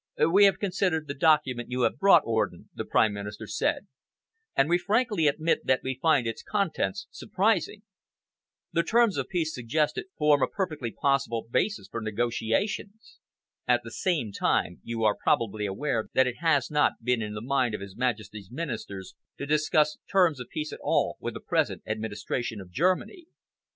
[0.31, 3.85] "We have considered the document you have brought, Orden," the Prime Minister said,
[4.55, 7.83] "and we frankly admit that we find its contents surprising.
[8.71, 13.19] The terms of peace suggested form a perfectly possible basis for negotiations.
[13.67, 17.39] At the same time, you are probably aware that it has not been in the
[17.41, 21.83] mind of His Majesty's Ministers to discuss terms of peace at all with the present
[21.85, 23.27] administration of Germany."